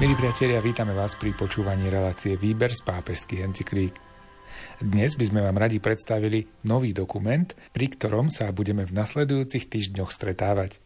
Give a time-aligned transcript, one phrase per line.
[0.00, 3.92] Milí priatelia, vítame vás pri počúvaní relácie Výber z pápežských encyklík.
[4.80, 10.08] Dnes by sme vám radi predstavili nový dokument, pri ktorom sa budeme v nasledujúcich týždňoch
[10.08, 10.80] stretávať.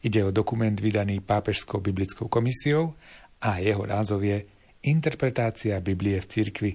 [0.00, 2.96] Ide o dokument vydaný Pápežskou biblickou komisiou
[3.44, 4.48] a jeho názov je
[4.88, 6.72] Interpretácia Biblie v cirkvi.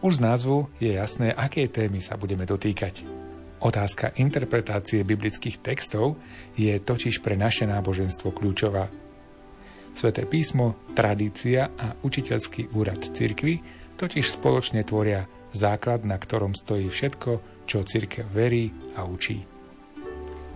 [0.00, 3.04] Už z názvu je jasné, aké témy sa budeme dotýkať.
[3.60, 6.16] Otázka interpretácie biblických textov
[6.56, 9.09] je totiž pre naše náboženstvo kľúčová.
[9.90, 13.60] Sveté písmo, tradícia a učiteľský úrad cirkvy
[14.00, 19.44] totiž spoločne tvoria základ, na ktorom stojí všetko, čo cirkev verí a učí.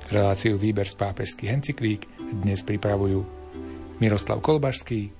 [0.09, 2.07] Reláciu Výber z pápežských encyklík
[2.45, 3.21] dnes pripravujú
[4.01, 5.11] Miroslav Kolbašský,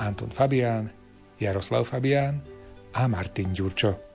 [0.00, 0.90] Anton Fabián,
[1.36, 2.40] Jaroslav Fabián
[2.96, 4.09] a Martin Ďurčo.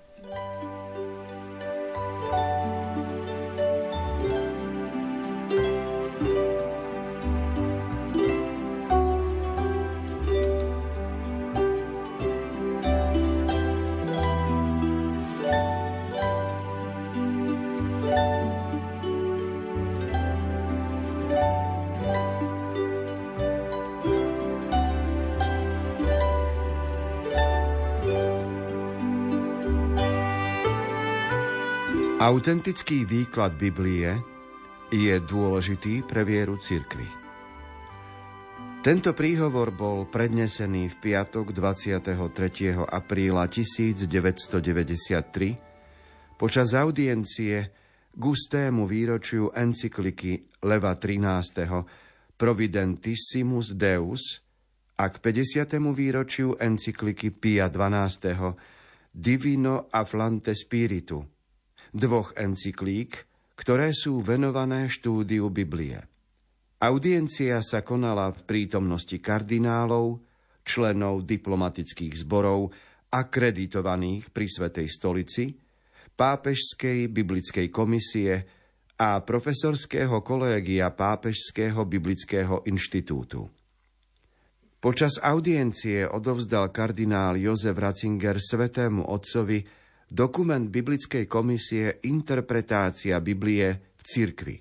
[32.26, 34.10] Autentický výklad Biblie
[34.90, 37.06] je dôležitý pre vieru cirkvy.
[38.82, 42.82] Tento príhovor bol prednesený v piatok 23.
[42.82, 44.10] apríla 1993
[46.34, 47.70] počas audiencie
[48.18, 51.86] gustému výročiu encykliky Leva XIII
[52.34, 54.42] Providentissimus Deus
[54.98, 55.78] a k 50.
[55.94, 58.58] výročiu encykliky Pia XII
[59.14, 61.22] Divino Afflante Spiritu–
[61.96, 63.24] dvoch encyklík,
[63.56, 66.04] ktoré sú venované štúdiu Biblie.
[66.84, 70.20] Audiencia sa konala v prítomnosti kardinálov,
[70.68, 72.76] členov diplomatických zborov,
[73.16, 75.56] akreditovaných pri Svetej stolici,
[76.16, 78.44] Pápežskej biblickej komisie
[79.00, 83.48] a profesorského kolégia Pápežského biblického inštitútu.
[84.80, 94.56] Počas audiencie odovzdal kardinál Jozef Ratzinger svetému otcovi dokument Biblickej komisie Interpretácia Biblie v cirkvi.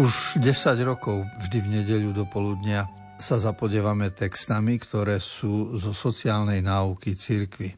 [0.00, 2.88] Už 10 rokov vždy v nedeľu do poludnia
[3.20, 7.76] sa zapodievame textami, ktoré sú zo sociálnej náuky cirkvy.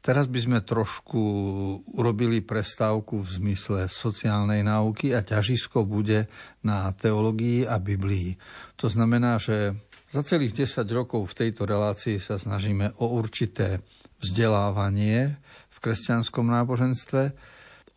[0.00, 1.20] Teraz by sme trošku
[1.92, 6.24] urobili prestávku v zmysle sociálnej náuky a ťažisko bude
[6.64, 8.32] na teológii a Biblii.
[8.80, 9.76] To znamená, že
[10.08, 13.84] za celých 10 rokov v tejto relácii sa snažíme o určité
[14.24, 15.36] vzdelávanie
[15.68, 17.22] v kresťanskom náboženstve,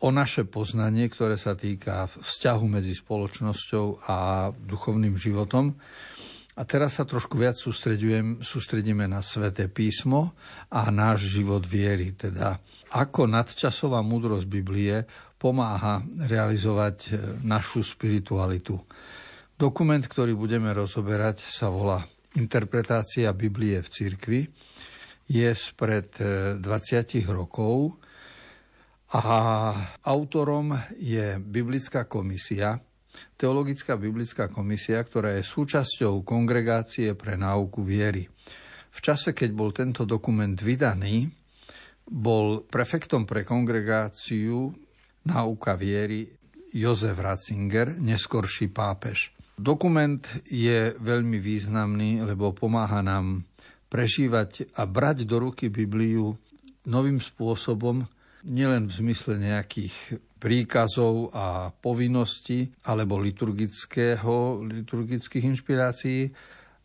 [0.04, 5.72] o naše poznanie, ktoré sa týka vzťahu medzi spoločnosťou a duchovným životom.
[6.54, 10.38] A teraz sa trošku viac sústredíme na sveté písmo
[10.70, 12.62] a náš život viery, teda
[12.94, 15.02] ako nadčasová múdrosť Biblie
[15.34, 15.98] pomáha
[16.30, 17.08] realizovať e,
[17.42, 18.78] našu spiritualitu.
[19.58, 21.98] Dokument, ktorý budeme rozoberať, sa volá
[22.38, 24.40] Interpretácia Biblie v cirkvi.
[25.26, 27.98] Je spred 20 e, rokov
[29.10, 29.26] a
[30.06, 30.70] autorom
[31.02, 32.78] je Biblická komisia,
[33.34, 38.26] Teologická biblická komisia, ktorá je súčasťou Kongregácie pre náuku viery.
[38.94, 41.26] V čase, keď bol tento dokument vydaný,
[42.04, 44.70] bol prefektom pre kongregáciu
[45.24, 46.28] náuka viery
[46.70, 49.32] Jozef Ratzinger, neskorší pápež.
[49.54, 50.20] Dokument
[50.50, 53.46] je veľmi významný, lebo pomáha nám
[53.86, 56.34] prežívať a brať do ruky Bibliu
[56.90, 58.02] novým spôsobom,
[58.44, 66.28] nielen v zmysle nejakých príkazov a povinností alebo liturgického, liturgických inšpirácií,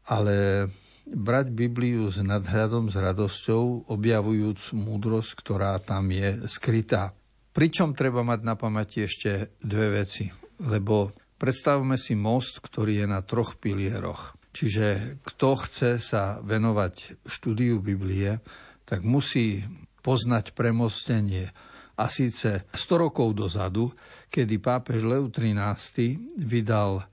[0.08, 0.68] ale
[1.10, 7.12] brať Bibliu s nadhľadom, s radosťou, objavujúc múdrosť, ktorá tam je skrytá.
[7.50, 10.30] Pričom treba mať na pamäti ešte dve veci,
[10.64, 14.38] lebo predstavme si most, ktorý je na troch pilieroch.
[14.54, 18.40] Čiže kto chce sa venovať štúdiu Biblie,
[18.86, 19.62] tak musí
[20.02, 21.52] poznať premostenie.
[22.00, 23.92] A síce 100 rokov dozadu,
[24.32, 27.04] kedy pápež Leo XIII vydal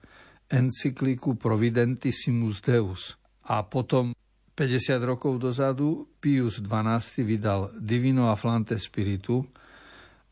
[0.47, 3.19] encykliku Providentissimus Deus.
[3.51, 4.15] A potom
[4.55, 9.43] 50 rokov dozadu Pius XII vydal Divino Afflante Spiritu.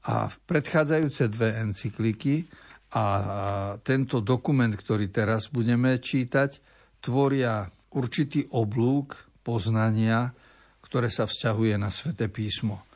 [0.06, 2.46] A predchádzajúce dve encykliky
[2.94, 3.04] a
[3.82, 6.62] tento dokument, ktorý teraz budeme čítať,
[7.02, 10.30] tvoria určitý oblúk poznania,
[10.94, 12.86] ktoré sa vzťahuje na Svete písmo.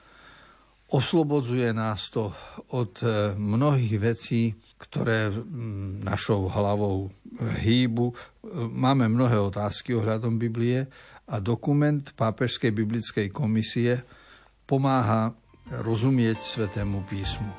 [0.95, 2.31] Oslobodzuje nás to
[2.71, 5.35] od e, mnohých vecí, ktoré
[6.07, 7.11] našou hlavou
[7.59, 8.15] hýbu.
[8.71, 10.87] Máme mnohé otázky ohľadom Biblie
[11.27, 14.07] a dokument Pápežskej biblickej komisie
[14.63, 15.35] pomáha
[15.83, 17.51] rozumieť Svetému písmu.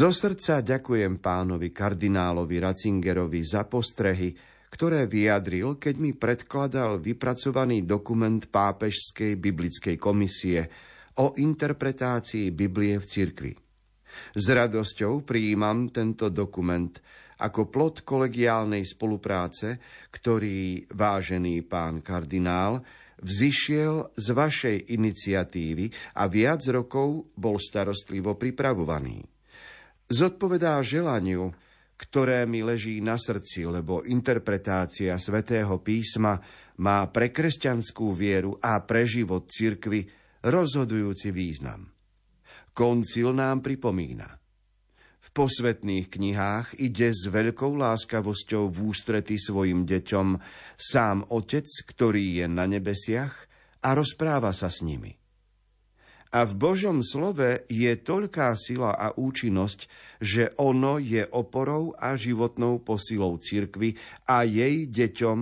[0.00, 4.32] Zo srdca ďakujem pánovi kardinálovi Ratzingerovi za postrehy,
[4.72, 10.64] ktoré vyjadril, keď mi predkladal vypracovaný dokument Pápežskej biblickej komisie
[11.20, 13.52] o interpretácii Biblie v cirkvi.
[14.40, 16.96] S radosťou prijímam tento dokument
[17.44, 19.76] ako plod kolegiálnej spolupráce,
[20.08, 22.80] ktorý, vážený pán kardinál,
[23.20, 29.39] vzýšiel z vašej iniciatívy a viac rokov bol starostlivo pripravovaný
[30.10, 31.54] zodpovedá želaniu,
[31.94, 36.42] ktoré mi leží na srdci, lebo interpretácia svätého písma
[36.80, 40.08] má pre kresťanskú vieru a pre život cirkvy
[40.42, 41.92] rozhodujúci význam.
[42.72, 44.40] Koncil nám pripomína.
[45.20, 50.40] V posvetných knihách ide s veľkou láskavosťou v ústrety svojim deťom
[50.80, 53.34] sám Otec, ktorý je na nebesiach
[53.84, 55.19] a rozpráva sa s nimi.
[56.30, 59.90] A v Božom slove je toľká sila a účinnosť,
[60.22, 63.98] že ono je oporou a životnou posilou cirkvy
[64.30, 65.38] a jej deťom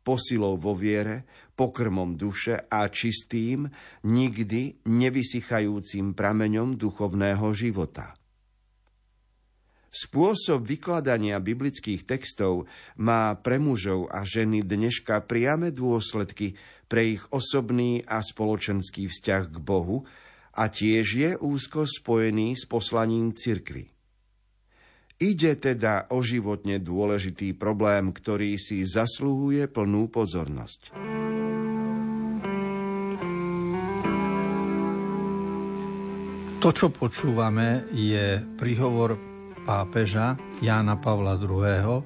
[0.00, 3.68] posilou vo viere, pokrmom duše a čistým,
[4.08, 8.16] nikdy nevysychajúcim prameňom duchovného života.
[9.90, 16.54] Spôsob vykladania biblických textov má pre mužov a ženy dneška priame dôsledky
[16.86, 20.06] pre ich osobný a spoločenský vzťah k Bohu,
[20.60, 23.88] a tiež je úzko spojený s poslaním cirkvy.
[25.20, 30.92] Ide teda o životne dôležitý problém, ktorý si zasluhuje plnú pozornosť.
[36.60, 39.16] To, čo počúvame, je príhovor
[39.64, 42.04] pápeža Jána Pavla II.,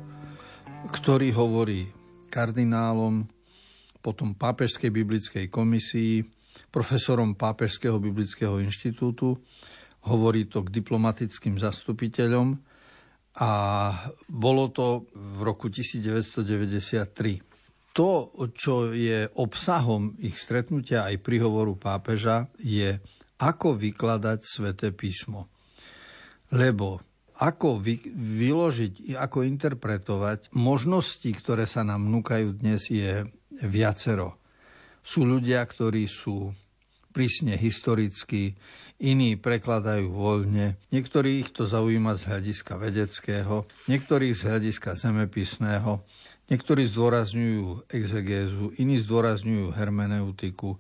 [0.95, 1.91] ktorý hovorí
[2.31, 3.27] kardinálom,
[3.99, 6.23] potom Pápežskej biblickej komisii,
[6.71, 9.39] profesorom Pápežského biblického inštitútu,
[10.05, 12.59] hovorí to k diplomatickým zastupiteľom
[13.41, 13.51] a
[14.31, 17.41] bolo to v roku 1993.
[17.95, 22.99] To, čo je obsahom ich stretnutia aj prihovoru pápeža, je
[23.39, 25.51] ako vykladať sväté písmo.
[26.55, 27.03] Lebo
[27.35, 33.27] ako vy, vyložiť, ako interpretovať možnosti, ktoré sa nám núkajú dnes, je
[33.67, 34.39] viacero.
[35.05, 36.57] Sú ľudia, ktorí sú
[37.15, 38.57] prísne historicky,
[38.99, 46.03] iní prekladajú voľne, niektorých to zaujíma z hľadiska vedeckého, niektorých z hľadiska zemepisného,
[46.51, 50.75] niektorí zdôrazňujú exegézu, iní zdôrazňujú hermeneutiku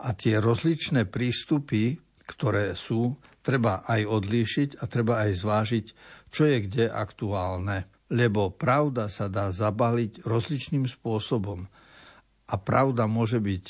[0.00, 5.86] a tie rozličné prístupy, ktoré sú, treba aj odlíšiť a treba aj zvážiť,
[6.32, 7.84] čo je kde aktuálne.
[8.08, 11.68] Lebo pravda sa dá zabaliť rozličným spôsobom.
[12.48, 13.64] A pravda môže byť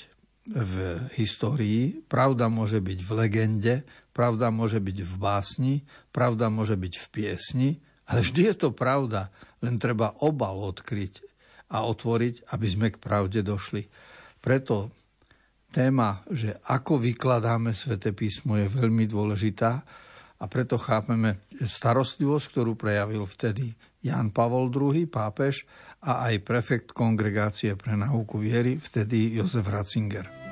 [0.45, 0.75] v
[1.17, 3.75] histórii, pravda môže byť v legende,
[4.13, 5.75] pravda môže byť v básni,
[6.13, 7.71] pravda môže byť v piesni,
[8.05, 9.33] ale vždy je to pravda,
[9.65, 11.25] len treba obal odkryť
[11.73, 13.89] a otvoriť, aby sme k pravde došli.
[14.45, 14.93] Preto
[15.73, 19.81] téma, že ako vykladáme sväté písmo je veľmi dôležitá
[20.37, 23.73] a preto chápeme starostlivosť, ktorú prejavil vtedy
[24.05, 25.65] Jan Pavol II, pápež
[26.05, 30.44] a aj prefekt kongregácie pre nauku viery, vtedy Jozef Ratzinger.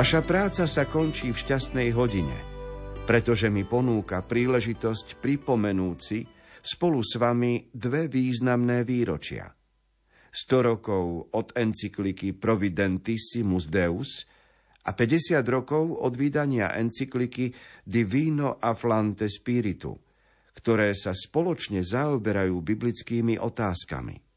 [0.00, 2.32] Vaša práca sa končí v šťastnej hodine,
[3.04, 6.24] pretože mi ponúka príležitosť pripomenúci
[6.64, 9.52] spolu s vami dve významné výročia.
[10.32, 14.24] 100 rokov od encykliky Providentissimus Deus
[14.88, 17.52] a 50 rokov od vydania encykliky
[17.84, 20.00] Divino Afflante Spiritu,
[20.56, 24.29] ktoré sa spoločne zaoberajú biblickými otázkami.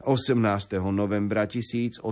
[0.00, 0.80] 18.
[0.88, 2.08] novembra 1893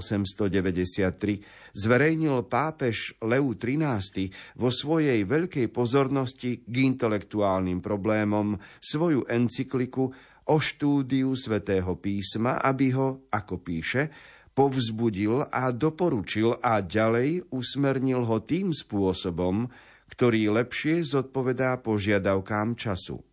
[1.72, 4.28] zverejnil pápež Leu XIII
[4.60, 10.12] vo svojej veľkej pozornosti k intelektuálnym problémom svoju encykliku
[10.48, 14.08] o štúdiu svätého písma, aby ho, ako píše,
[14.56, 19.68] povzbudil a doporučil a ďalej usmernil ho tým spôsobom,
[20.08, 23.27] ktorý lepšie zodpovedá požiadavkám času.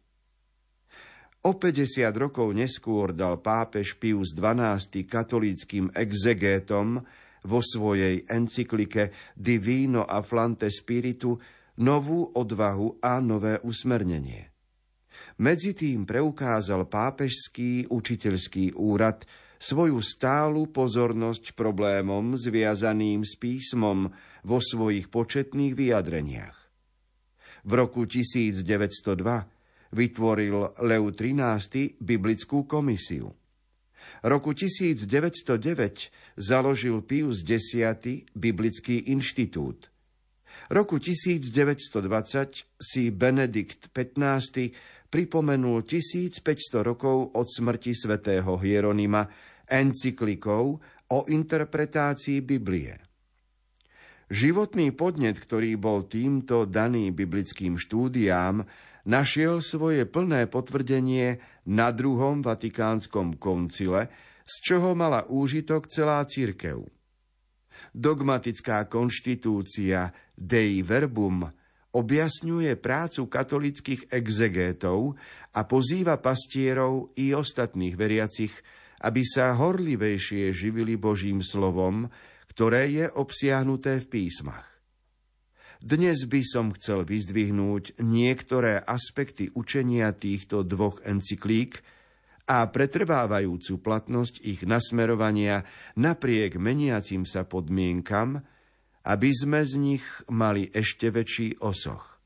[1.45, 7.05] O 50 rokov neskôr dal pápež Pius XII katolíckým exegétom
[7.45, 11.37] vo svojej encyklike Divino a Flante Spiritu
[11.85, 14.49] novú odvahu a nové usmernenie.
[15.37, 19.21] Medzi tým preukázal pápežský učiteľský úrad
[19.61, 24.09] svoju stálu pozornosť problémom zviazaným s písmom
[24.41, 26.57] vo svojich početných vyjadreniach.
[27.61, 29.54] V roku 1902
[29.95, 33.31] vytvoril Leu XIII biblickú komisiu.
[34.21, 37.79] Roku 1909 založil Pius X
[38.35, 39.89] biblický inštitút.
[40.67, 41.47] Roku 1920
[42.75, 44.75] si Benedikt XV
[45.09, 49.27] pripomenul 1500 rokov od smrti svätého Hieronyma
[49.67, 50.79] encyklikou
[51.11, 52.97] o interpretácii Biblie.
[54.25, 58.65] Životný podnet, ktorý bol týmto daný biblickým štúdiám,
[59.05, 64.09] našiel svoje plné potvrdenie na druhom vatikánskom koncile,
[64.45, 66.85] z čoho mala úžitok celá církev.
[67.95, 71.47] Dogmatická konštitúcia Dei Verbum
[71.95, 75.15] objasňuje prácu katolických exegétov
[75.55, 78.51] a pozýva pastierov i ostatných veriacich,
[78.99, 82.11] aby sa horlivejšie živili Božím slovom,
[82.51, 84.74] ktoré je obsiahnuté v písmach.
[85.85, 91.85] Dnes by som chcel vyzdvihnúť niektoré aspekty učenia týchto dvoch encyklík
[92.49, 95.61] a pretrvávajúcu platnosť ich nasmerovania
[95.93, 98.41] napriek meniacim sa podmienkam,
[99.05, 102.17] aby sme z nich mali ešte väčší osoch.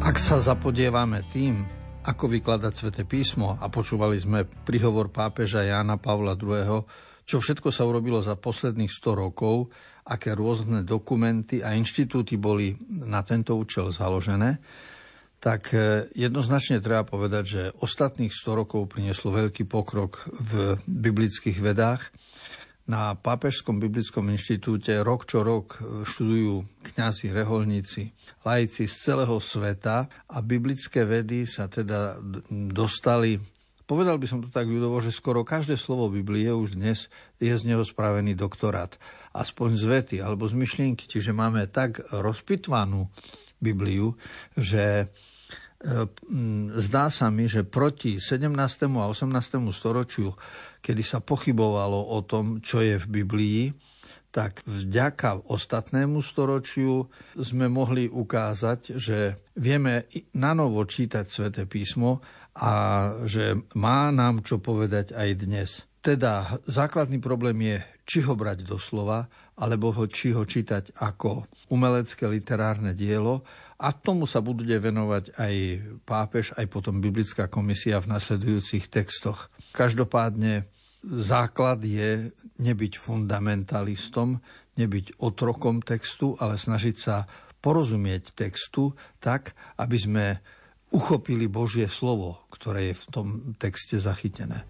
[0.00, 1.68] Ak sa zapodievame tým,
[2.08, 6.88] ako vykladať sväté písmo a počúvali sme prihovor pápeža Jána Pavla II.,
[7.28, 9.68] čo všetko sa urobilo za posledných 100 rokov,
[10.08, 14.56] aké rôzne dokumenty a inštitúty boli na tento účel založené,
[15.38, 22.10] tak e, jednoznačne treba povedať, že ostatných 100 rokov prinieslo veľký pokrok v biblických vedách.
[22.88, 25.76] Na Pápežskom biblickom inštitúte rok čo rok
[26.08, 28.16] študujú kňazi, reholníci,
[28.48, 32.16] laici z celého sveta a biblické vedy sa teda
[32.72, 33.36] dostali
[33.88, 37.08] Povedal by som to tak ľudovo, že skoro každé slovo Biblie už dnes
[37.40, 39.00] je z neho spravený doktorát.
[39.38, 41.06] Aspoň z vety alebo z myšlienky.
[41.06, 43.06] Čiže máme tak rozpitvanú
[43.62, 44.18] Bibliu,
[44.58, 45.06] že e,
[46.78, 48.50] zdá sa mi, že proti 17.
[48.98, 49.30] a 18.
[49.70, 50.34] storočiu,
[50.82, 53.62] kedy sa pochybovalo o tom, čo je v Biblii,
[54.28, 60.04] tak vďaka ostatnému storočiu sme mohli ukázať, že vieme
[60.36, 62.20] na novo čítať sväté písmo
[62.58, 62.72] a
[63.24, 65.70] že má nám čo povedať aj dnes.
[66.04, 67.78] Teda základný problém je,
[68.08, 69.28] či ho brať do slova,
[69.60, 73.44] alebo ho, či ho čítať ako umelecké literárne dielo
[73.76, 75.54] a tomu sa bude venovať aj
[76.08, 79.52] pápež, aj potom biblická komisia v nasledujúcich textoch.
[79.76, 80.64] Každopádne
[81.04, 84.40] základ je nebyť fundamentalistom,
[84.80, 87.28] nebyť otrokom textu, ale snažiť sa
[87.60, 90.26] porozumieť textu tak, aby sme
[90.88, 93.26] uchopili Božie slovo, ktoré je v tom
[93.60, 94.64] texte zachytené.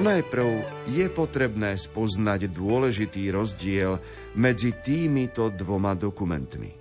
[0.00, 0.64] Ponajprv
[0.96, 4.00] je potrebné spoznať dôležitý rozdiel
[4.32, 6.72] medzi týmito dvoma dokumentmi.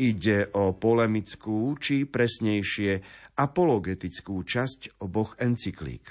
[0.00, 3.04] Ide o polemickú, či presnejšie
[3.36, 6.08] apologetickú časť oboch encyklík.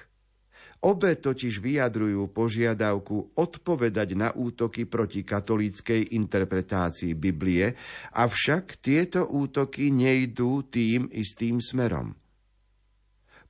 [0.86, 7.74] Obe totiž vyjadrujú požiadavku odpovedať na útoky proti katolíckej interpretácii Biblie,
[8.14, 12.14] avšak tieto útoky nejdú tým istým smerom.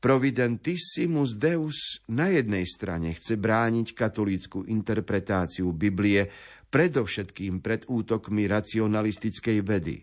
[0.02, 6.26] Providentissimus Deus na jednej strane chce brániť katolícku interpretáciu Biblie
[6.74, 10.02] predovšetkým pred útokmi racionalistickej vedy.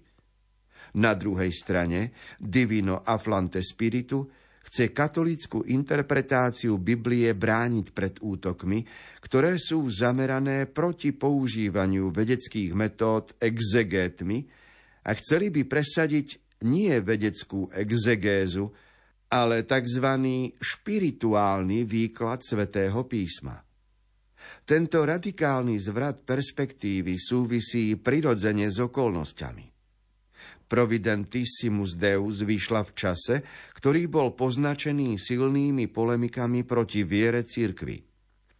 [1.03, 4.23] Na druhej strane Divino Aflante Spiritu
[4.71, 8.87] chce katolícku interpretáciu Biblie brániť pred útokmi,
[9.19, 14.47] ktoré sú zamerané proti používaniu vedeckých metód exegétmi
[15.03, 18.71] a chceli by presadiť nie vedeckú exegézu,
[19.29, 20.07] ale tzv.
[20.57, 23.61] špirituálny výklad svätého písma.
[24.65, 29.65] Tento radikálny zvrat perspektívy súvisí prirodzene s okolnostiami.
[30.69, 33.35] Providentissimus Deus vyšla v čase,
[33.73, 38.05] ktorý bol poznačený silnými polemikami proti viere cirkvi.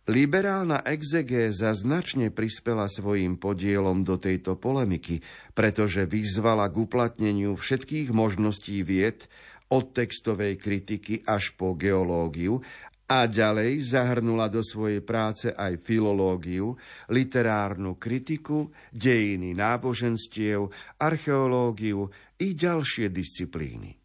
[0.09, 5.21] Liberálna exegéza značne prispela svojim podielom do tejto polemiky,
[5.53, 9.29] pretože vyzvala k uplatneniu všetkých možností vied
[9.69, 12.61] od textovej kritiky až po geológiu
[13.09, 16.77] a ďalej zahrnula do svojej práce aj filológiu,
[17.09, 20.69] literárnu kritiku, dejiny náboženstiev,
[21.01, 23.97] archeológiu i ďalšie disciplíny.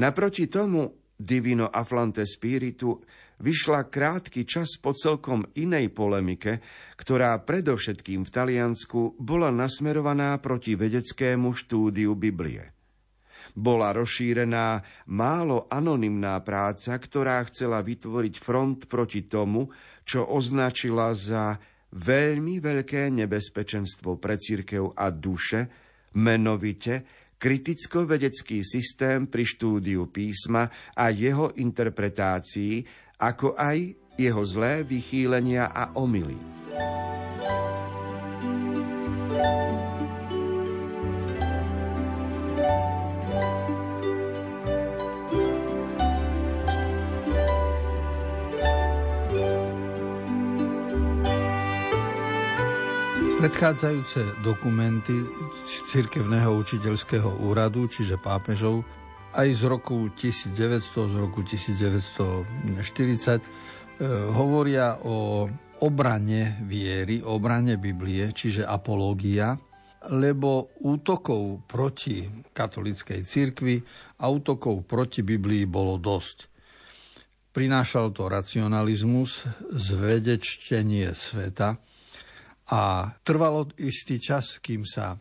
[0.00, 3.00] Naproti tomu Divino Aflante Spiritu
[3.36, 6.64] vyšla krátky čas po celkom inej polemike,
[6.96, 12.75] ktorá predovšetkým v Taliansku bola nasmerovaná proti vedeckému štúdiu Biblie
[13.56, 19.72] bola rozšírená málo anonymná práca, ktorá chcela vytvoriť front proti tomu,
[20.04, 21.56] čo označila za
[21.96, 25.60] veľmi veľké nebezpečenstvo pre církev a duše,
[26.20, 32.84] menovite kriticko-vedecký systém pri štúdiu písma a jeho interpretácii,
[33.20, 33.78] ako aj
[34.16, 36.56] jeho zlé vychýlenia a omily.
[53.36, 55.12] Predchádzajúce dokumenty
[55.92, 58.80] Cirkevného učiteľského úradu, čiže pápežov,
[59.36, 60.56] aj z roku 1900,
[60.88, 63.40] z roku 1940 e,
[64.32, 65.44] hovoria o
[65.84, 69.52] obrane viery, obrane Biblie, čiže apológia,
[70.16, 72.24] lebo útokov proti
[72.56, 73.76] katolíckej cirkvi
[74.24, 76.48] a útokov proti Biblii bolo dosť.
[77.52, 79.44] Prinášal to racionalizmus,
[79.76, 81.76] zvedečtenie sveta,
[82.66, 85.14] a trvalo istý čas, kým sa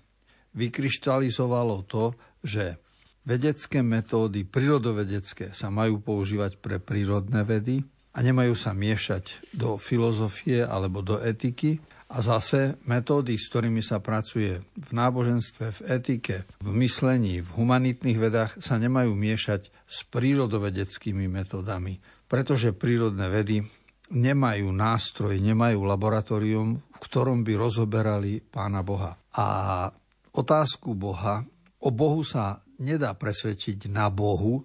[0.56, 2.80] vykryštalizovalo to, že
[3.28, 10.64] vedecké metódy, prírodovedecké, sa majú používať pre prírodné vedy a nemajú sa miešať do filozofie
[10.64, 11.82] alebo do etiky.
[12.06, 18.22] A zase metódy, s ktorými sa pracuje v náboženstve, v etike, v myslení, v humanitných
[18.22, 21.98] vedách, sa nemajú miešať s prírodovedeckými metódami,
[22.30, 23.66] pretože prírodné vedy
[24.14, 29.18] nemajú nástroj, nemajú laboratórium, v ktorom by rozoberali Pána Boha.
[29.34, 29.46] A
[30.36, 31.42] otázku Boha,
[31.82, 34.62] o Bohu sa nedá presvedčiť na Bohu,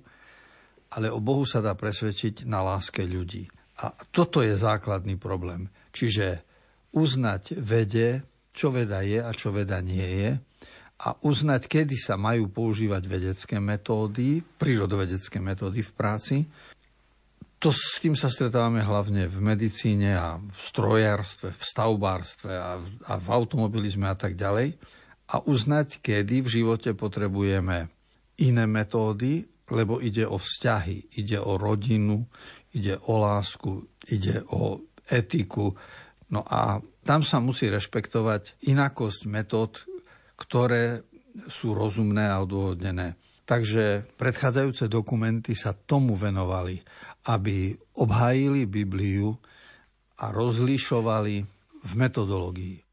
[0.90, 3.46] ale o Bohu sa dá presvedčiť na láske ľudí.
[3.80, 5.72] A toto je základný problém.
[5.94, 6.44] Čiže
[6.92, 10.30] uznať vede, čo veda je a čo veda nie je,
[11.00, 16.36] a uznať, kedy sa majú používať vedecké metódy, prírodovedecké metódy v práci
[17.60, 22.84] to s tým sa stretávame hlavne v medicíne a v strojárstve, v stavbárstve a v,
[23.04, 24.80] a v automobilizme a tak ďalej.
[25.30, 27.92] A uznať, kedy v živote potrebujeme
[28.40, 32.24] iné metódy, lebo ide o vzťahy, ide o rodinu,
[32.72, 35.76] ide o lásku, ide o etiku.
[36.32, 39.84] No a tam sa musí rešpektovať inakosť metód,
[40.34, 41.04] ktoré
[41.46, 43.20] sú rozumné a odôvodnené.
[43.50, 46.78] Takže predchádzajúce dokumenty sa tomu venovali,
[47.24, 49.36] aby obhájili Bibliu
[50.20, 51.44] a rozlišovali
[51.80, 52.89] v metodológii.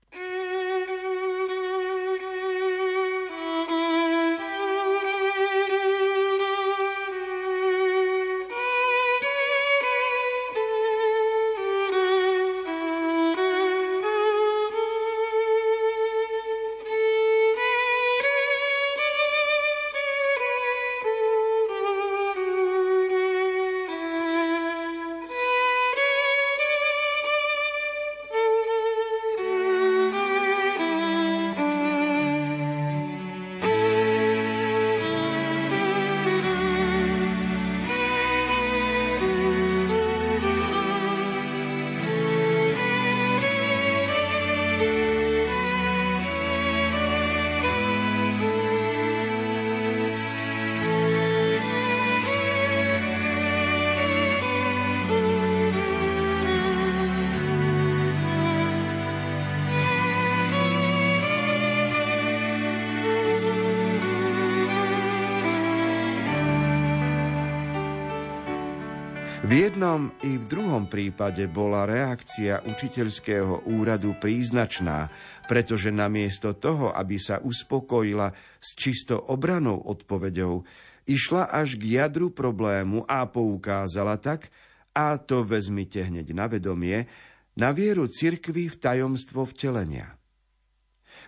[69.77, 75.13] Jednom i v druhom prípade bola reakcia učiteľského úradu príznačná,
[75.45, 80.65] pretože namiesto toho, aby sa uspokojila s čisto obranou odpoveďou,
[81.05, 84.49] išla až k jadru problému a poukázala tak,
[84.97, 87.05] a to vezmite hneď na vedomie,
[87.53, 90.16] na vieru cirkvy v tajomstvo vtelenia.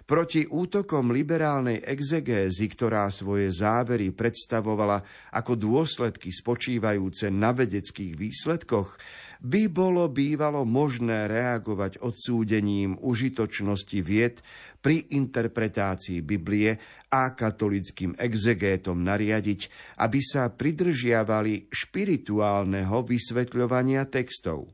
[0.09, 8.97] Proti útokom liberálnej exegézy, ktorá svoje závery predstavovala ako dôsledky spočívajúce na vedeckých výsledkoch,
[9.45, 14.41] by bolo bývalo možné reagovať odsúdením užitočnosti vied
[14.81, 16.73] pri interpretácii Biblie
[17.13, 19.61] a katolickým exegétom nariadiť,
[20.01, 24.73] aby sa pridržiavali špirituálneho vysvetľovania textov.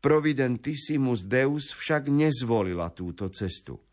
[0.00, 3.85] Providentissimus Deus však nezvolila túto cestu.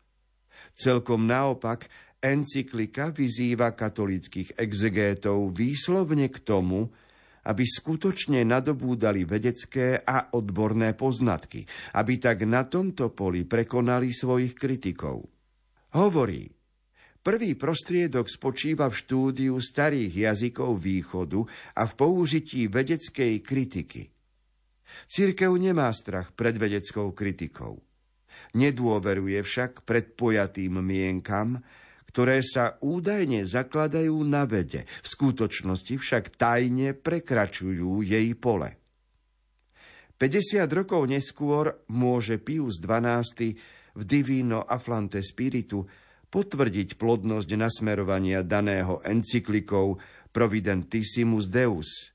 [0.74, 1.86] Celkom naopak,
[2.18, 6.90] encyklika vyzýva katolických exegétov výslovne k tomu,
[7.44, 15.28] aby skutočne nadobúdali vedecké a odborné poznatky, aby tak na tomto poli prekonali svojich kritikov.
[15.92, 16.48] Hovorí,
[17.20, 21.44] prvý prostriedok spočíva v štúdiu starých jazykov východu
[21.76, 24.08] a v použití vedeckej kritiky.
[25.06, 27.78] Církev nemá strach pred vedeckou kritikou.
[28.54, 31.58] Nedôveruje však predpojatým mienkam,
[32.14, 38.78] ktoré sa údajne zakladajú na vede, v skutočnosti však tajne prekračujú jej pole.
[40.14, 43.58] 50 rokov neskôr môže Pius XII
[43.98, 45.82] v Divino Afflante Spiritu
[46.30, 49.98] potvrdiť plodnosť nasmerovania daného encyklikou
[50.30, 51.90] Providentissimus Deus–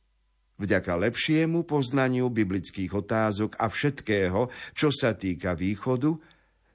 [0.60, 6.12] vďaka lepšiemu poznaniu biblických otázok a všetkého, čo sa týka východu,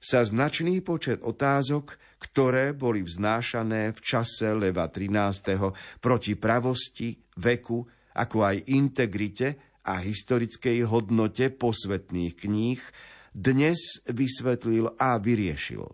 [0.05, 6.05] sa značný počet otázok, ktoré boli vznášané v čase Leva 13.
[6.05, 7.81] proti pravosti, veku,
[8.13, 12.81] ako aj integrite a historickej hodnote posvetných kníh,
[13.33, 15.89] dnes vysvetlil a vyriešil.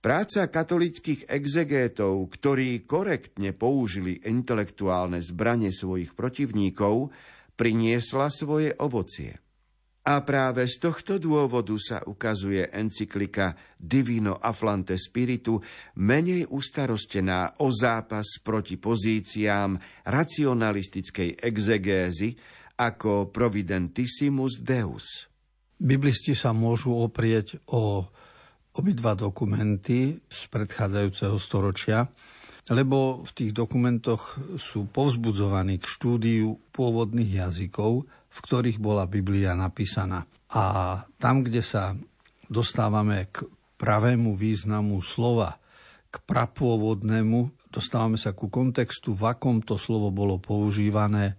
[0.00, 7.12] Práca katolických exegétov, ktorí korektne použili intelektuálne zbranie svojich protivníkov,
[7.56, 9.49] priniesla svoje ovocie.
[10.00, 15.60] A práve z tohto dôvodu sa ukazuje encyklika Divino Afflante Spiritu
[16.00, 19.76] menej ustarostená o zápas proti pozíciám
[20.08, 22.32] racionalistickej exegézy
[22.80, 25.28] ako Providentissimus Deus.
[25.76, 28.08] Biblisti sa môžu oprieť o
[28.72, 32.08] obidva dokumenty z predchádzajúceho storočia,
[32.72, 40.22] lebo v tých dokumentoch sú povzbudzovaní k štúdiu pôvodných jazykov, v ktorých bola Biblia napísaná.
[40.54, 40.62] A
[41.18, 41.98] tam, kde sa
[42.46, 43.46] dostávame k
[43.78, 45.58] pravému významu slova,
[46.10, 51.38] k prapôvodnému, dostávame sa ku kontextu, v akom to slovo bolo používané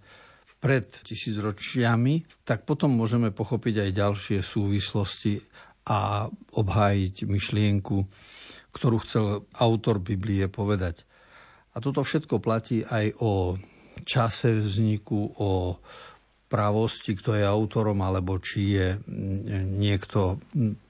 [0.62, 5.42] pred tisícročiami, tak potom môžeme pochopiť aj ďalšie súvislosti
[5.90, 7.96] a obhájiť myšlienku,
[8.70, 9.24] ktorú chcel
[9.58, 11.02] autor Biblie povedať.
[11.74, 13.58] A toto všetko platí aj o
[14.06, 15.82] čase vzniku, o
[16.52, 18.88] pravosti, kto je autorom, alebo či je
[19.64, 20.36] niekto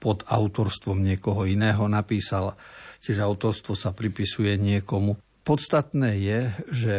[0.03, 2.59] pod autorstvom niekoho iného napísal.
[2.99, 5.15] Čiže autorstvo sa pripisuje niekomu.
[5.47, 6.41] Podstatné je,
[6.75, 6.95] že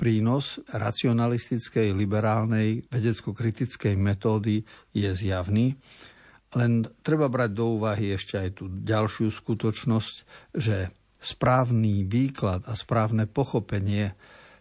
[0.00, 4.64] prínos racionalistickej, liberálnej, vedecko-kritickej metódy
[4.96, 5.76] je zjavný
[6.52, 10.14] len treba brať do úvahy ešte aj tú ďalšiu skutočnosť,
[10.52, 14.12] že správny výklad a správne pochopenie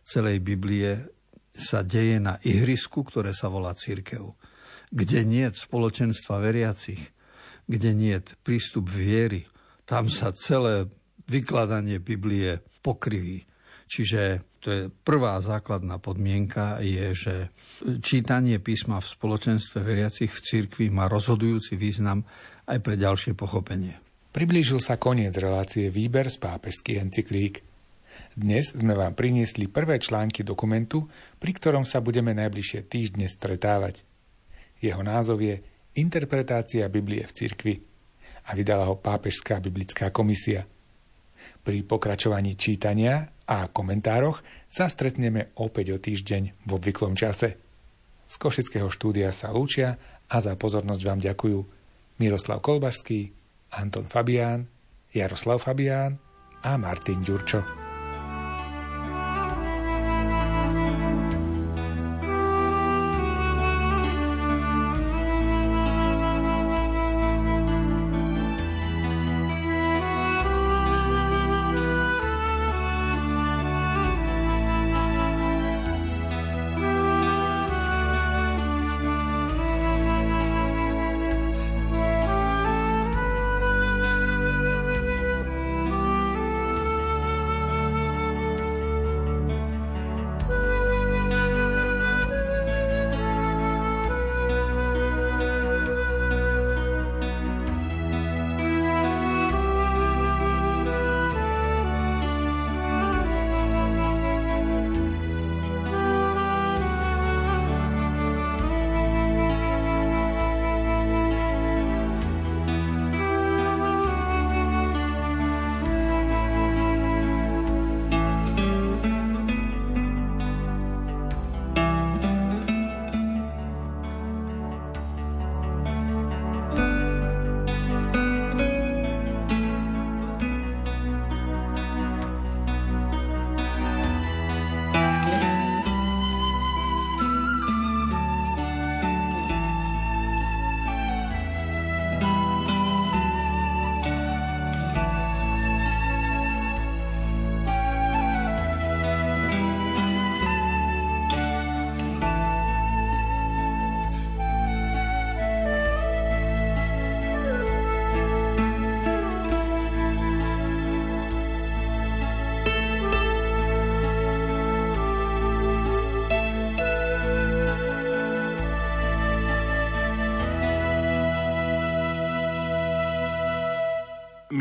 [0.06, 1.10] celej Biblie
[1.52, 4.36] sa deje na ihrisku, ktoré sa volá církev,
[4.92, 7.12] kde nie spoločenstva veriacich,
[7.68, 9.48] kde nie prístup viery,
[9.88, 10.88] tam sa celé
[11.28, 13.48] vykladanie Biblie pokriví.
[13.92, 17.36] Čiže to je prvá základná podmienka, je, že
[18.00, 22.24] čítanie písma v spoločenstve veriacich v cirkvi má rozhodujúci význam
[22.70, 24.00] aj pre ďalšie pochopenie.
[24.32, 27.71] Priblížil sa koniec relácie Výber z pápežských encyklík.
[28.36, 34.08] Dnes sme vám priniesli prvé články dokumentu, pri ktorom sa budeme najbližšie týždne stretávať.
[34.82, 35.62] Jeho názov je
[36.00, 37.76] Interpretácia Biblie v cirkvi
[38.48, 40.64] a vydala ho Pápežská biblická komisia.
[41.62, 47.60] Pri pokračovaní čítania a komentároch sa stretneme opäť o týždeň v obvyklom čase.
[48.32, 50.00] Z Košického štúdia sa lúčia
[50.32, 51.60] a za pozornosť vám ďakujú
[52.24, 53.36] Miroslav Kolbašský,
[53.76, 54.72] Anton Fabián,
[55.12, 56.16] Jaroslav Fabián
[56.64, 57.91] a Martin Ďurčo.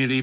[0.01, 0.23] Milí